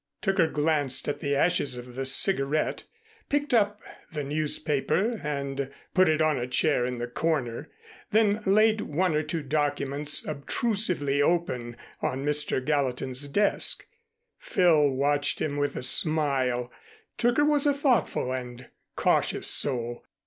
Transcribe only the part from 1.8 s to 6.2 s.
the cigarette, picked up the newspaper and put